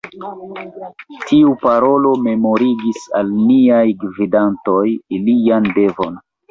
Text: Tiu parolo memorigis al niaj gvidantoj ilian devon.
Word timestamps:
Tiu 1.31 1.53
parolo 1.67 2.15
memorigis 2.29 3.05
al 3.21 3.31
niaj 3.37 3.87
gvidantoj 4.07 4.85
ilian 5.21 5.75
devon. 5.81 6.23